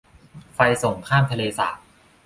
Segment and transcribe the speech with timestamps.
[0.53, 1.77] ไฟส่งข้ามทะเลสาบ